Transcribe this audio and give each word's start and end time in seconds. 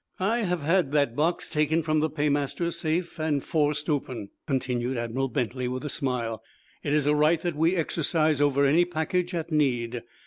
"I 0.19 0.39
have 0.39 0.63
had 0.63 0.93
that 0.93 1.15
box 1.15 1.47
taken 1.47 1.83
from 1.83 1.99
the 1.99 2.09
paymaster's 2.09 2.75
safe 2.75 3.19
and 3.19 3.43
forced 3.43 3.87
open," 3.87 4.29
continued 4.47 4.97
Admiral 4.97 5.27
Bentley 5.27 5.67
with 5.67 5.85
a 5.85 5.89
smile. 5.89 6.41
"It 6.81 6.91
is 6.91 7.05
a 7.05 7.13
right 7.13 7.39
that 7.43 7.55
we 7.55 7.75
exercise 7.75 8.41
over 8.41 8.65
any 8.65 8.83
package 8.83 9.35
at 9.35 9.51
need. 9.51 10.01